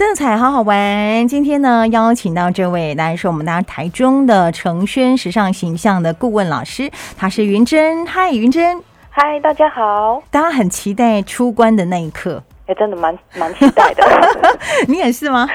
[0.00, 1.28] 色彩好好玩。
[1.28, 8.06] 今天呢，邀请到这位，当然是我们大家台中的程轩时尚形象的顾问老师，他是云珍。
[8.06, 8.82] 嗨，云珍。
[9.10, 10.22] 嗨，大家好。
[10.30, 14.02] 大家很期待出关的那一刻，也、欸、真的蛮蛮期待的。
[14.88, 15.46] 你也是吗？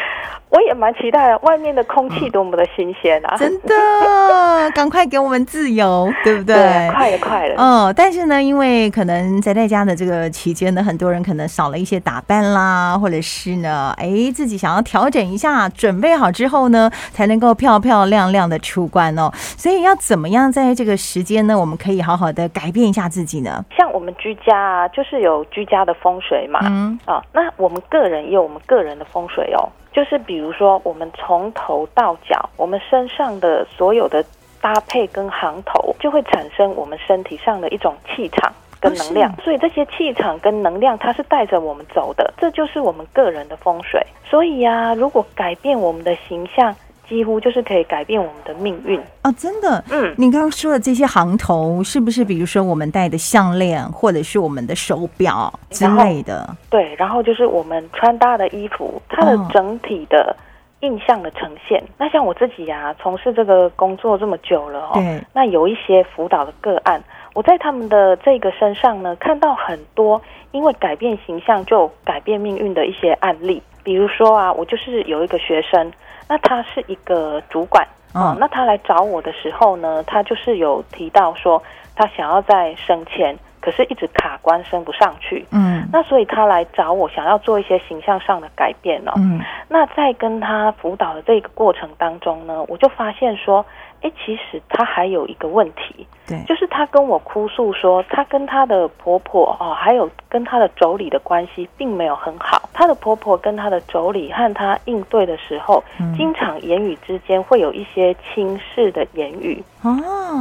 [0.55, 3.35] 我也蛮期待的，外面的空气多么的新鲜啊！
[3.35, 3.75] 真的，
[4.73, 6.55] 赶快给我们自由，对不对？
[6.55, 7.55] 对，快了，快了。
[7.57, 19.30] 嗯，但是呢，因为可能宅在家的这个期间呢，很多人可能少了一些打扮啦，或者是呢，哎，自己想要调整一下，准备好之后呢，才能够漂漂亮亮的出关哦。
[19.35, 23.61] 所以要怎么样在这个时间呢，我们可以好好的改变一下自己呢？
[23.77, 29.67] 像我们居家啊，就是有居家的风水嘛，嗯啊，那我们个人也有我们个人的风水哦。
[29.95, 34.22] 就是比如说，我们从头到脚，我们身上的所有的
[34.59, 39.34] 搭配跟行头，就会产生我们身体上的一种气场跟能量。
[39.41, 44.05] 所以这些气场跟能量，它是带着我们走的，这就是我们个人的风水。
[44.30, 46.75] 所以呀，如果改变我们的形象，
[47.08, 49.84] 几乎就是可以改变我们的命运啊，真的。
[49.92, 56.56] 嗯，你刚刚说的这些行头，是不是比如说我们戴的项链，或者是我们的手表之类的？
[56.70, 60.36] 对，然后就是我们穿搭的衣服，它的整体的
[60.80, 61.80] 印象的呈现。
[61.80, 65.02] 哦、那像我自己呀、啊，从事这个工作这么久了哦，
[65.34, 67.02] 那有一些辅导的个案，
[67.34, 73.62] 我在他们的这个身上呢，看到很多因为改变形象就改变命运的一些案例。
[73.84, 75.92] 比如说啊，我就是有一个学生。
[76.28, 81.62] 那他是一个主管啊、哦，那他来找我的时候呢，他就是有提到说
[81.95, 85.44] 他想要在升迁，可是一直卡关升不上去。
[85.49, 89.13] 嗯，那所以他来找我，想要做一些形象上的改变哦。
[89.17, 93.66] 嗯，那在跟他辅导的这个过程当中呢，我就发现说。
[94.02, 102.69] 哎，其实他还有一个问题，对，就是他跟我哭诉说，他跟他的婆婆哦，还有跟他的妯娌的关系并没有很好。
[102.72, 109.90] 他的婆婆跟他的妯娌和他应对的时候，嗯、经常言语之间会有一些轻视的言语哦。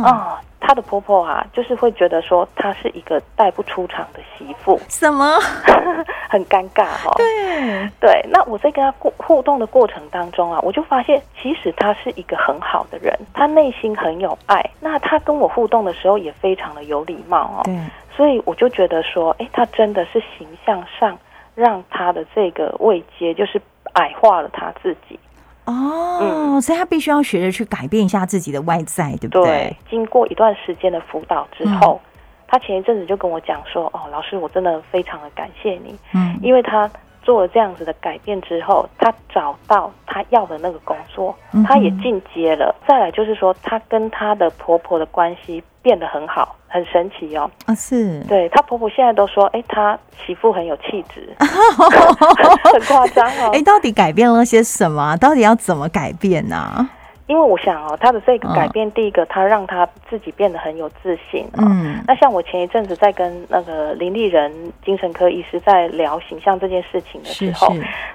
[0.05, 5.39] 哦她的婆婆啊，就是会觉得说她是一个带不出场的媳妇，什么
[6.31, 7.15] 很尴尬哈、哦。
[7.19, 14.65] 对对，那我在跟她过互动的过程当中啊，我就发现其实她是一个很好的人，她内心很有爱。
[14.81, 17.61] 那她跟我互动的时候也非常的有礼貌哦。
[17.65, 17.79] 对，
[18.17, 21.19] 所以我就觉得说，哎，她真的是形象上
[21.55, 23.61] 让她的这个位阶就是
[23.93, 25.19] 矮化了她自己。
[25.65, 29.45] 哦、嗯，所以他必须要学着去改变一下自己的外在，对不对？
[29.45, 32.11] 对，经过一段时间的辅导之后，嗯、
[32.47, 36.89] 他前一阵子就跟我讲说：“哦，老师，我真的非常的感谢你，嗯，因为他
[37.25, 42.73] 做了这样子的改变之后，他找到他要的那个工作，嗯、他也进阶了。
[42.87, 49.97] 再来就是说，他跟他的婆婆的关系变得很好。”很神奇哦，啊是，对，她婆婆现在都说，哎，她
[50.27, 53.51] 媳妇很有气质， 很夸张哦。
[53.53, 55.17] 哎，到底改变了些什么？
[55.19, 56.91] 到底要怎么改变呢、啊？
[57.27, 61.47] 因为我想哦，他的这个改变，第一个，他让他自己变得很有自信。
[61.57, 64.53] 嗯，那像我前一阵子在跟那个林立人
[64.85, 67.69] 精神科医师在聊形象这件事情的时候，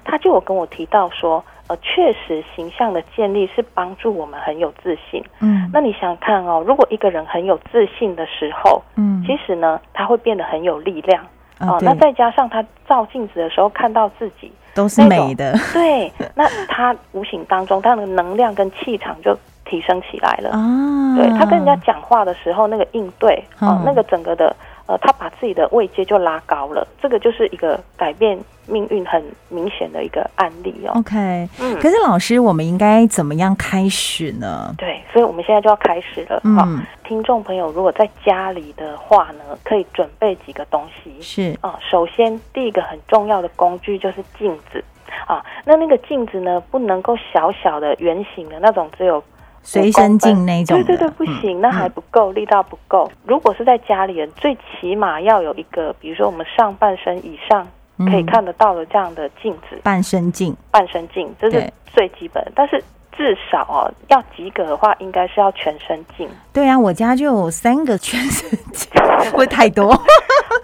[0.03, 1.43] 他就有跟我提到说。
[1.69, 5.23] 呃，确实，形象的建立是帮助我们很有自信。
[5.39, 11.23] 嗯，那你想看哦，如果一个人很有自信的时候，嗯，其实呢，他会变得很有力量。
[11.59, 20.49] 哦，那再加上他照镜子的时候看到自己都是美的，对， 那他无形当中他的能量跟气场就提升起来了。
[20.51, 24.55] 啊，对，他跟人家讲话的时候那个应对，哦，那个整个的。
[24.89, 28.35] 呃，他把自己的位阶就拉高了，这个就是一个改变
[28.65, 30.93] 命运很明显的一个案例哦。
[30.95, 34.73] OK，嗯，可是老师，我们应该怎么样开始呢？
[34.79, 36.41] 对，所以我们现在就要开始了。
[36.43, 41.21] 嗯，哦，听众朋友，如果在家里的话呢，可以准备几个东西。
[41.21, 44.83] 是啊，哦，首先第一个很重要的工具就是镜子
[45.27, 45.45] 啊。
[45.65, 49.23] 那那个镜子呢，不能够小小的圆形的那种，只有。
[49.61, 53.11] 随身镜那种，对对对，不行，嗯、那还不够，力道不够。
[53.25, 57.67] 如果是在家里人，最起码要有一个，比如说我们上半身以上
[58.09, 62.43] 可以看得到的这样的镜子，嗯、半身镜，半身镜，这是最基本。
[62.55, 62.83] 但是
[63.15, 66.27] 至少哦，要及格的话，应该是要全身镜。
[66.53, 68.89] 对啊，我家就有三个全身镜，
[69.33, 69.89] 会太多？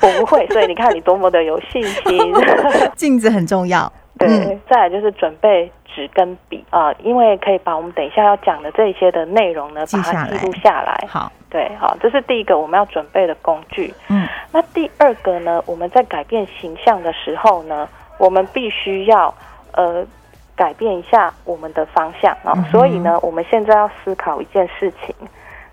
[0.02, 2.34] 我不会，所以你看你多么的有信心。
[2.96, 3.92] 镜子很重要。
[4.18, 11.06] 对，嗯、再来就是准备纸跟笔啊、呃，因为可以把我们等一下要讲的这些的内容呢，把它记录下来。
[11.08, 13.94] 好，对，好，这是第一个我们要准备的工具。
[14.08, 19.34] 嗯，那第二个呢，我们在改变形象的时候呢，我们必须要
[19.74, 20.06] 呃
[20.56, 22.54] 改变一下我们的方向啊。
[22.56, 25.14] 嗯、所以呢，我们现在要思考一件事情，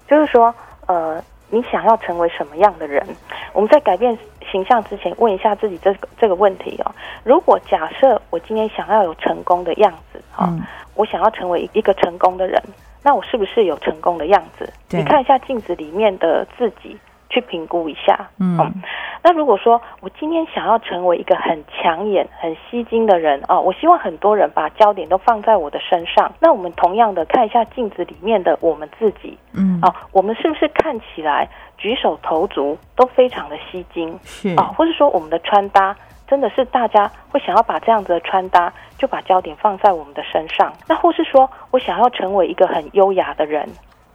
[0.09, 0.53] 就是说
[0.87, 1.23] 呃，
[1.53, 3.07] 你想要成为什么样的人？
[3.53, 4.17] 我们在改变
[4.51, 6.95] 形象之前，问一下自己这个这个问题哦。
[7.25, 10.63] 如果假设我今天想要有成功的样子，哈、嗯，
[10.95, 12.59] 我想要成为一个成功的人，
[13.03, 14.73] 那我是不是有成功的样子？
[14.89, 16.99] 你看一下镜子里面的自己。
[17.33, 18.83] 去评估一下，嗯，嗯，
[19.23, 26.31] 那如果说我今天想要成为一个很抢眼、很吸睛的人哦，我希望很多人把焦点都放在我的身上。
[26.41, 31.49] 那我们同样的看一下镜子里面的我们自己，嗯，哦，我们是不是看起来
[31.79, 34.19] 举手投足都非常的吸睛？
[34.25, 35.97] 是啊，哦，或者说我们的穿搭
[36.29, 40.71] 真的是大家会想要把这样子的穿搭就把焦点放在我们的身上？
[40.87, 43.67] 那或是说我想要成为一个很优雅的人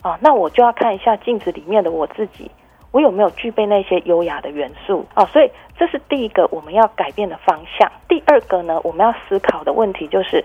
[0.03, 2.51] 啊，哦，那我就要看一下镜子里面的我自己。
[2.91, 5.25] 我有没有具备那些优雅的元素哦？
[5.27, 7.91] 所以这是第一个我们要改变的方向。
[8.07, 10.43] 第二个呢，我们要思考的问题就是，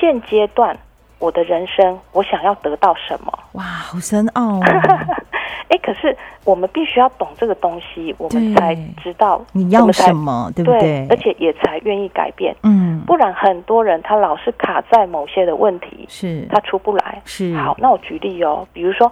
[0.00, 0.76] 现阶段
[1.18, 3.32] 我的人生，我想要得到什么？
[3.52, 4.60] 哇，好深奥哦！
[5.68, 10.80] 哎，可是我们必须要懂这个东西，我们才知道你要什么，对不对？
[10.80, 12.54] 对，而且也才愿意改变。
[12.62, 17.22] 嗯，不然很多人他老是卡在某些的问题，是他出不来。
[17.24, 19.10] 是，好，那我举例哦，比如说。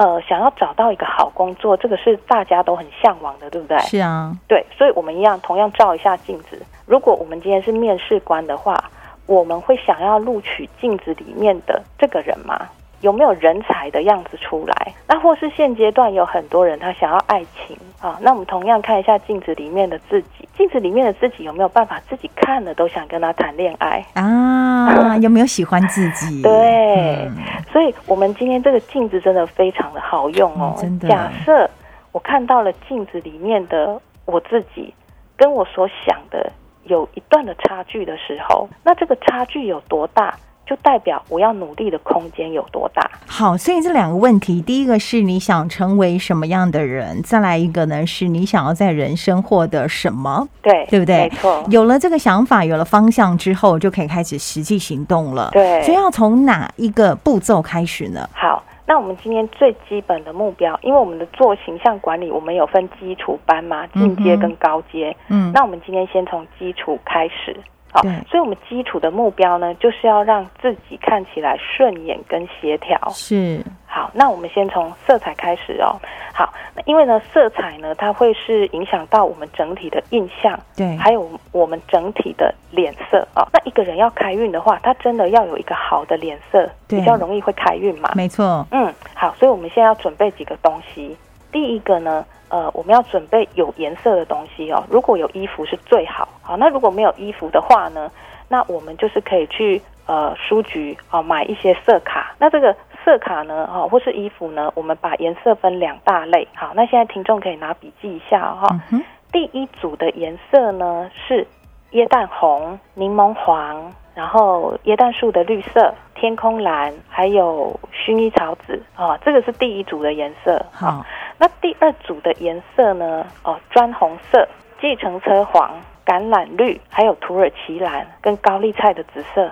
[0.00, 3.78] 呃，想要找到一个好工作，这个是大家都很向往的，对不对？
[3.80, 6.58] 是啊，对，所以我们一样，同样照一下镜子。
[6.86, 8.82] 如果我们今天是面试官的话，
[9.26, 12.66] 我们会想要录取镜子里面的这个人吗？
[13.02, 14.94] 有没有人才的样子出来？
[15.06, 18.18] 那或是现阶段有很多人他想要爱情啊？
[18.20, 25.16] 那我们同样看一下镜子里面的自己，镜子里面的自己有没有办法自己看了都想跟他谈恋爱啊？
[25.22, 26.42] 有没有喜欢自己？
[26.42, 27.36] 对，嗯、
[27.72, 30.74] 所以我们今天这个镜子真的非常的好用哦。
[30.76, 31.68] 嗯、真的，假设
[32.12, 34.92] 我看到了镜子里面的我自己，
[35.36, 36.50] 跟我所想的
[36.84, 40.34] 有一段的差距的时候，那这个差距有多大？
[40.70, 43.10] 就代表我要努力的空间有多大？
[43.26, 50.46] 好，所以这两个问题，第一个是你想成为什么样的人，再来一个呢，是你想要在人生获得什么？
[50.62, 51.22] 对，对不对？
[51.22, 51.64] 没错。
[51.70, 55.50] 有了这个想法，有了方向之后，就可以开始实际行动了。
[55.52, 58.28] 对，所以要从哪一个步骤开始呢？
[58.32, 65.16] 好，那我们今天最基本的目标，因为我们的做形象管理，我们有分基础班嘛，进阶跟高阶。
[65.26, 67.56] 嗯，那我们今天先从基础开始。
[67.92, 72.96] 好，所以我们基础的目标呢，就是要让自己看起来顺眼跟协调。
[73.10, 75.98] 是，好，那我们先从色彩开始哦。
[76.32, 83.44] 好，那因为呢，色彩呢，它会是影响到我们整体的印象，对，还有我们整体的脸色哦。
[83.52, 88.12] 那一个人要开运的话，他真的要有一个好的脸色，比较容易会开运嘛。
[88.14, 91.16] 没错，嗯，好，所以我们现在要准备几个东西。
[91.50, 92.24] 第一个呢。
[92.50, 94.84] 呃，我们要准备有颜色的东西哦。
[94.90, 96.56] 如果有衣服是最好，好。
[96.56, 98.10] 那如果没有衣服的话呢，
[98.48, 102.34] 那我们就是可以去呃书局啊买一些色卡。
[102.38, 102.74] 那这个
[103.04, 106.46] 色卡呢，哈，或是衣服呢，我们把颜色分两大类。
[106.54, 108.68] 好，那现在听众可以拿笔记一下哈。
[108.90, 109.00] 嗯。
[109.32, 111.46] 第一组的颜色呢是
[111.92, 120.60] 椰蛋红、柠檬黄，然后椰蛋树的绿色、天空蓝，还有薰衣草紫啊，这个是第一组的颜色。
[120.72, 121.06] 好。
[121.40, 123.24] 那第二组的颜色呢？
[123.42, 124.46] 哦，砖红色、
[124.78, 125.70] 计程车黄、
[126.04, 129.50] 橄榄绿，还有土耳其蓝跟高丽菜的紫色。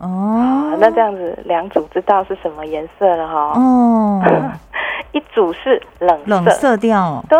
[0.00, 3.52] 哦，那这样子两组知道是什么颜色了哈？
[3.54, 4.22] 哦，
[5.12, 7.38] 一组是冷色冷色调，对，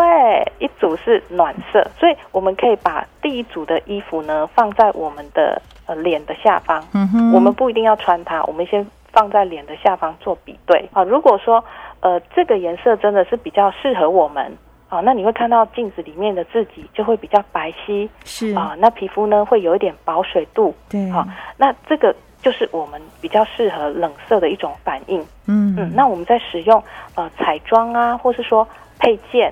[0.59, 6.81] 一组是暖色，所以我们可以把第一组的衣服呢放在我们的呃脸的下方。
[6.93, 11.03] 嗯哼，我们不一定要穿它，我们先放在脸的下方做比对啊。
[11.03, 11.61] 如果说
[12.03, 14.55] 呃，这个颜色真的是比较适合我们。
[14.89, 18.53] 啊，那你会看到镜子里面的自己就会比较白皙，是。
[18.53, 21.25] 啊，那皮肤呢会有一点保水度，对，好，
[21.57, 25.75] 那这个就是我们比较适合冷色的一种反应，嗯。
[25.79, 26.83] 嗯，那我们在使用
[27.15, 28.67] 呃彩妆啊，或是说
[28.99, 29.51] 配件、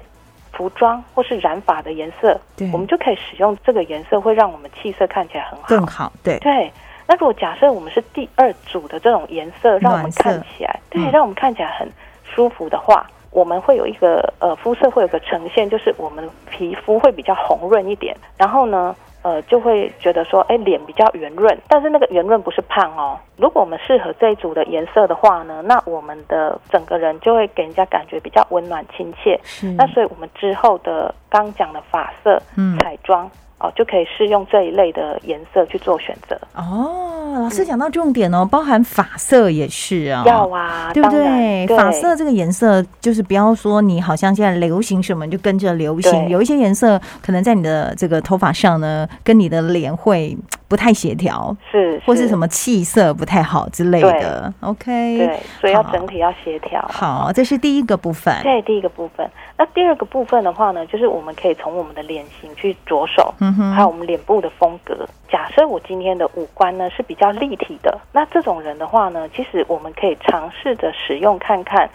[0.52, 6.38] 服装或是染发的颜色，对，我们就可以使用这个颜色，会让我们气色看起来很好，更好，对。
[6.38, 6.72] 对。
[7.08, 11.90] 那如果假设我们是第二组的这种颜色，让我们看起来，对，让我们看起来很。
[12.34, 23.18] 舒服的话，我们会有一个呃肤色会有个呈现，就是我们皮肤会比较红润一点，然后呢，呃就会觉得说，哎，脸比较圆润，但是那个圆润不是胖哦。
[23.38, 29.40] 如果我们适合这一组的颜色的话呢，那我们的整个人就会给人家感觉比较温暖亲切。
[29.44, 33.30] 是，那所以我们之后的刚讲的发色、嗯、彩妆。
[33.62, 36.36] 哦，就可以适用这一类的颜色去做选择。
[36.56, 41.66] 哦，老师讲到重点哦，嗯、包含发色也是啊，要啊，对不对？
[41.68, 50.36] 对，发色这个颜色，就是不要说你好像现在流行什么就跟着流行，有一些颜色可能在你的这个头发上呢，跟你的脸会
[50.68, 54.52] 不太协调，是，是或是什么气色不太好之类的。
[54.62, 56.82] OK，对，所以要整体要协调。
[56.90, 58.34] 好，这是第一个部分。
[58.42, 59.30] 对，第一个部分。
[59.58, 65.08] 那第二个部分的话呢，就是我们可以从我们的脸型去着手，嗯哼，还有我们脸部的风格。
[65.30, 71.90] 假设我今天的五官呢是比较立体的，那这种人的话呢，其实我们可以尝试着使用看看。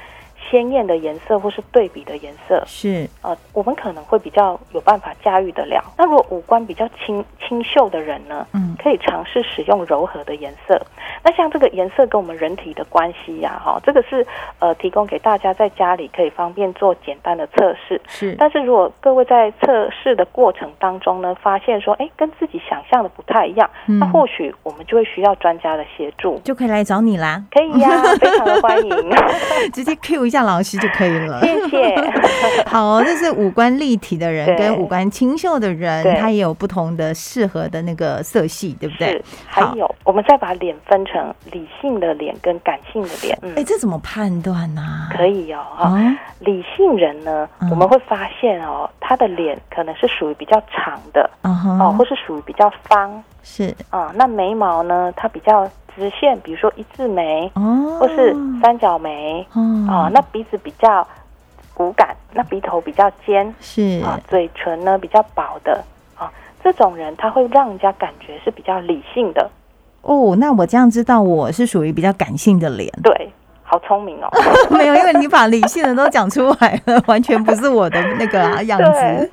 [0.49, 5.83] 鲜艳的颜色或是对比的颜色是呃，我们可能会比较有办法驾驭得了。
[5.99, 10.81] 那如果五官比较清清秀的人呢，嗯，可以尝试使用柔和的颜色。
[11.23, 14.27] 那像这个颜色跟我们人体的关系呀，哈，这个是
[14.59, 18.01] 呃提供给大家在家里可以方便做简单的测试。
[18.09, 27.43] 是，但是如果各位在测试的过程当中呢，发现说，哎，跟自己想象的不太一样，嗯，那或许我们就会需要专家的协助，就可以来找你啦。
[27.51, 28.91] 可以呀， 非常的欢迎，
[29.73, 30.47] 直接 Q 一下。
[30.47, 31.97] 老师就可以了，谢谢。
[32.71, 39.23] 好，这是五官立体的人跟五官清秀的人，他也有不同的适合的那个色系，对不对？
[39.47, 43.39] 还有，我们再把脸分成理性的脸跟感性的脸。
[43.55, 44.83] 哎，这怎么判断呢？
[45.15, 45.63] 可以哦，
[46.41, 54.11] 理性人呢，我们会发现哦，他的脸可能是属于比较长的，哦，或是属于比较方，是啊。
[54.15, 55.69] 那眉毛呢，它比较。
[55.99, 61.09] 直线，比如说一字眉，哦，或是三角眉，哦，啊，那鼻子比较
[61.73, 65.96] 骨感，那鼻头比较尖，是啊，嘴唇呢比较薄的，啊，
[66.67, 69.49] 这种人他会让人家感觉是比较理性的。
[70.03, 73.31] 哦，那我这样知道我是属于比较感性的脸，对。
[73.69, 74.29] 好聪明哦！
[74.71, 79.31] 没有，因为你把理性的都讲出来了，完全不是我的那个样子。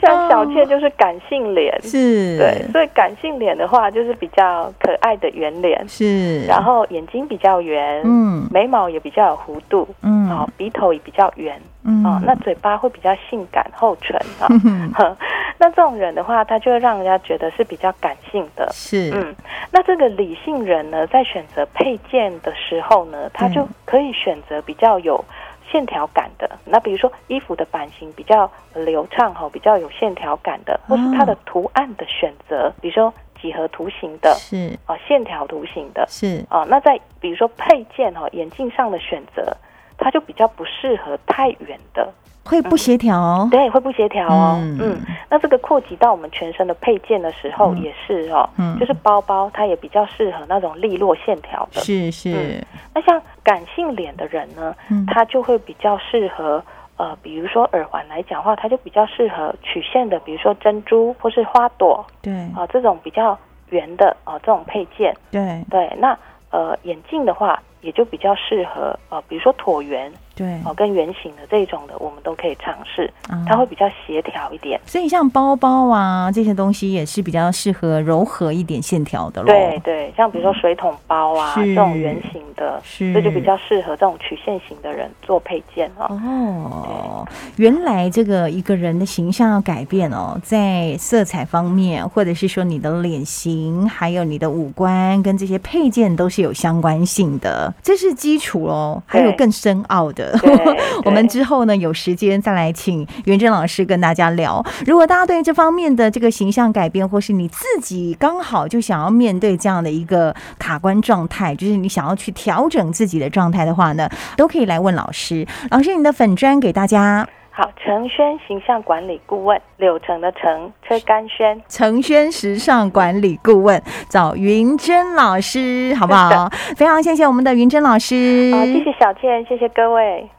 [0.00, 6.44] 像小倩就是感性脸，是，对，所以感性脸的话就是比较可爱的圆脸，是。
[6.46, 11.56] 然后眼睛比较圆，嗯，眉毛也比较有弧度，嗯，好，鼻头也比较圆，
[11.88, 14.46] 嗯，啊，那嘴巴会比较性感厚唇啊。
[15.60, 19.34] 那这种人的话，他就会让人家觉得是比较感性的，是嗯。
[19.72, 25.24] 那这个理性人呢，在选择配件的时候呢，他就可以选择比较有
[25.68, 26.46] 线条感的。
[26.52, 36.64] 嗯、那比如说衣服的版型比较流畅哈，比较有线条感的，或是它的图案的选择，比如说几何图形的，是啊，线条图形的，是啊。
[36.68, 39.56] 那在比如说配件哈，眼镜上的选择，
[39.98, 42.08] 它就比较不适合太远的。
[42.44, 44.56] 会不协调哦、嗯，对，会不协调哦。
[44.58, 48.48] 嗯，嗯，那这个扩及到我们全身的配件的时候，也是哦。
[48.56, 51.82] 嗯，就是包包，它也比较适合那种利落线条的。
[51.82, 52.64] 是是、嗯。
[52.94, 56.64] 那像感性脸的人呢，嗯，他就会比较适合
[56.96, 62.02] 呃，比如说耳环来讲的话，它就比较适合曲线的，比如说珍珠或是花朵。
[62.22, 63.38] 对啊，这种比较
[63.68, 65.14] 圆的啊，这种配件。
[65.30, 66.18] 对对，那
[66.50, 70.12] 呃，眼镜的话，也就比较适合呃，比如说椭圆。
[70.38, 73.12] 对哦，跟圆形的这种的，我们都可以尝试，
[73.44, 74.80] 它会比较协调一点。
[74.86, 79.48] 所以像包包啊这些东西也是比较适合柔和一点线条的咯。
[79.48, 86.06] 对对，像比如说水桶包啊这种圆形的，是这就比较适合这种曲线型的人做配件哦。
[86.08, 100.27] 哦，原来这个一个人的形象要改变哦，在色彩方面，或者是说你的脸型，还有你的五官跟这些配件都是有相关性的，这是基础哦，还有更深奥的。
[101.04, 104.64] 我们之后呢，有时间再来请元珍老师跟大家聊。
[104.86, 115.46] 如果大家对这方面的这个形象改变，或是你自己刚好就想要面对这样的一个卡关状态，就是你想要去调整自己的状态的话呢，都可以来问老师。
[115.70, 117.28] 老师，你的粉砖给大家。
[117.60, 126.48] 好，程轩形象管理顾问，柳橙的橙，车干轩，程轩时尚管理顾问，找云珍老师，好不好？
[126.78, 130.30] 非常谢谢我们的云珍老师，好，谢谢小倩，谢谢各位。